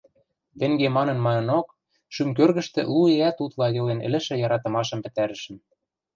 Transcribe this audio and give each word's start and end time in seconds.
Тенге 0.59 0.87
манын-манынок, 0.97 1.67
шӱм 2.13 2.29
кӧргӹштӹ 2.37 2.81
лу 2.93 3.01
иӓт 3.15 3.37
утла 3.43 3.67
йылен 3.75 3.99
ӹлӹшӹ 4.07 4.35
яратымашым 4.45 4.99
пӹтӓрӹшӹм 5.03 5.55